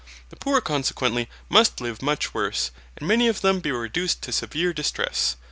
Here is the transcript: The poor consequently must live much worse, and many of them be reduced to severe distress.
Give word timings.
The 0.31 0.35
poor 0.35 0.61
consequently 0.61 1.29
must 1.47 1.79
live 1.79 2.01
much 2.01 2.33
worse, 2.33 2.71
and 2.97 3.07
many 3.07 3.27
of 3.27 3.41
them 3.41 3.59
be 3.59 3.71
reduced 3.71 4.23
to 4.23 4.31
severe 4.31 4.73
distress. 4.73 5.35